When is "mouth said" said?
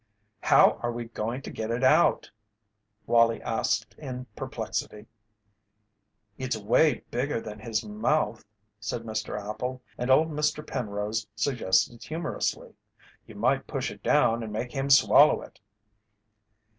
7.85-9.03